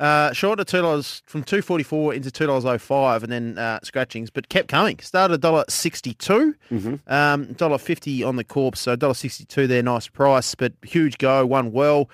[0.00, 3.30] Uh, short of two dollars from two forty four into two dollars oh five, and
[3.30, 4.98] then uh, scratchings, but kept coming.
[5.00, 6.54] Started a dollar sixty two,
[7.06, 11.44] um, fifty on the corpse, so dollar sixty two there, nice price, but huge go,
[11.44, 12.08] won well.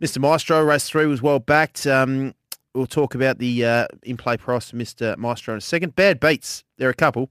[0.00, 1.86] Mister Maestro race three was well backed.
[1.86, 2.34] Um,
[2.74, 5.96] we'll talk about the uh, in play price Mister Maestro in a second.
[5.96, 7.30] Bad beats, there are a couple.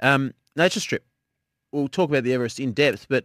[0.00, 1.04] Um, Nature Strip.
[1.72, 3.24] We'll talk about the Everest in depth, but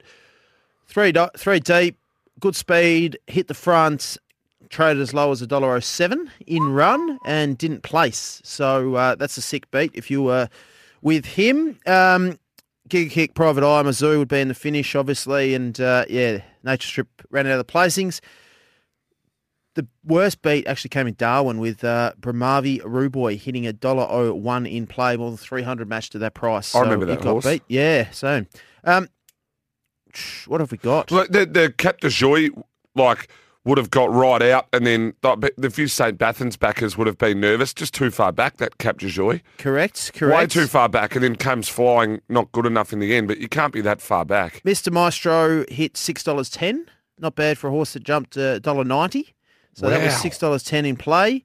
[0.87, 1.97] three do- three deep,
[2.39, 4.17] good speed, hit the front,
[4.69, 8.41] traded as low as a dollar oh seven in run and didn't place.
[8.43, 10.49] So uh, that's a sick beat if you were
[11.01, 11.79] with him.
[11.85, 12.39] Um,
[12.89, 16.87] Giga Kick, Private Eye, Mizzou would be in the finish, obviously, and uh, yeah, Nature
[16.87, 18.19] Strip ran out of the placings.
[19.75, 24.33] The worst beat actually came in Darwin with uh, Brahmavi Ruboy hitting a dollar oh
[24.33, 26.75] one in play, more than three hundred matched to that price.
[26.75, 27.45] I remember that horse.
[27.45, 27.63] Beat.
[27.67, 28.45] Yeah, so
[28.83, 29.07] um,
[30.45, 31.09] what have we got?
[31.09, 32.49] Like the, the Cap de Joy,
[32.93, 33.29] like,
[33.65, 36.17] would have got right out, and then the, the few St.
[36.17, 39.41] Bathans backers would have been nervous, just too far back, that Cap de Joy.
[39.57, 40.37] Correct, correct.
[40.37, 43.37] Way too far back, and then comes flying, not good enough in the end, but
[43.37, 44.61] you can't be that far back.
[44.65, 44.91] Mr.
[44.91, 46.85] Maestro hit six dollars ten.
[47.19, 49.33] Not bad for a horse that jumped uh, $1.90.
[49.75, 50.19] So that was Wow.
[50.19, 51.43] six dollars ten in play.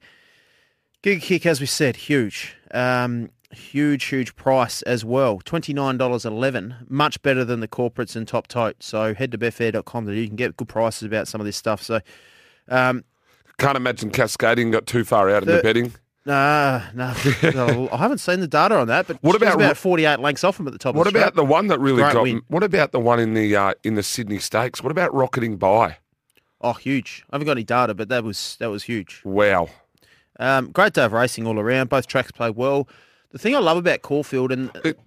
[1.03, 2.57] Giga Kick, as we said, huge.
[2.73, 5.41] Um, huge, huge price as well.
[5.45, 6.75] Twenty nine dollars eleven.
[6.89, 8.77] Much better than the corporates and top tote.
[8.83, 11.83] So head to betfair.com you can get good prices about some of this stuff.
[11.83, 12.01] So
[12.69, 13.05] um,
[13.59, 15.93] Can't imagine Cascading got too far out in The- the betting.
[16.27, 17.15] nah, nah,
[17.55, 20.45] no, I haven't seen the data on that, but What about- about forty eight lengths
[20.45, 22.23] off him at the top What of the about the one that really Great got?
[22.25, 22.43] win.
[22.49, 24.83] What about the one in the uh, in the Sydney Stakes?
[24.83, 25.97] What about rocketing by?
[26.61, 27.25] Oh, huge.
[27.31, 29.23] I haven't got any data, but that was that was huge.
[29.25, 29.69] Wow.
[30.41, 31.89] Um, great day of racing all around.
[31.89, 32.87] Both tracks played well.
[33.31, 34.99] The thing I love about Caulfield, and It-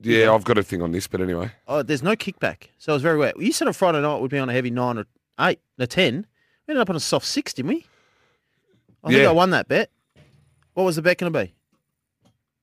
[0.00, 1.50] Yeah, I've got a thing on this, but anyway.
[1.66, 3.40] oh, there's no kickback, so it was very wet.
[3.40, 5.06] You said on Friday night we'd be on a heavy nine or
[5.40, 6.26] eight, a ten.
[6.66, 7.86] We ended up on a soft six, didn't we?
[9.04, 9.90] I think I won that bet.
[10.74, 11.54] What was the bet going to be?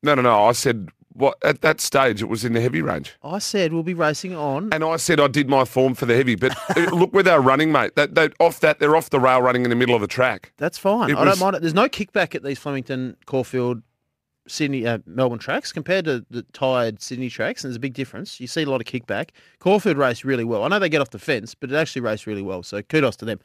[0.03, 0.45] No, no, no.
[0.45, 3.83] I said what at that stage it was in the heavy range, I said we'll
[3.83, 4.73] be racing on.
[4.73, 6.35] and I said I did my form for the heavy.
[6.35, 7.95] But uh, look where they're running, mate.
[7.95, 10.51] That they off that they're off the rail running in the middle of the track.
[10.57, 11.09] That's fine.
[11.11, 11.61] It I was- don't mind it.
[11.61, 13.81] There's no kickback at these Flemington, Caulfield,
[14.47, 18.39] Sydney, uh, Melbourne tracks compared to the tired Sydney tracks, and there's a big difference.
[18.39, 19.29] You see a lot of kickback.
[19.59, 20.63] Caulfield raced really well.
[20.63, 22.63] I know they get off the fence, but it actually raced really well.
[22.63, 23.39] So kudos to them.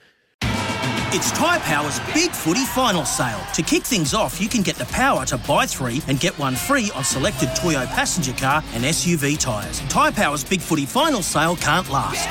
[1.11, 3.41] It's Tyre Power's Big Footy Final Sale.
[3.55, 6.55] To kick things off, you can get the power to buy three and get one
[6.55, 9.81] free on selected Toyo passenger car and SUV tyres.
[9.89, 12.29] Tyre Power's Big Footy Final Sale can't last.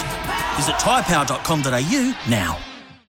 [0.57, 2.76] Visit tyrepower.com.au now.